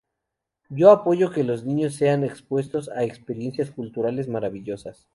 [0.69, 5.07] Yo apoyo que los niños sean expuestos a experiencias culturales maravillosas.